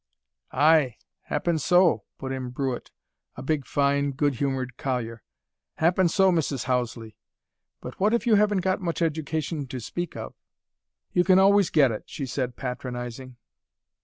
[0.51, 2.89] "Ay, happen so," put in Brewitt,
[3.35, 5.21] a big, fine, good humoured collier.
[5.75, 6.63] "Happen so, Mrs.
[6.63, 7.15] Houseley.
[7.81, 10.33] But what if you haven't got much education, to speak of?"
[11.11, 13.35] "You can always get it," she said patronizing.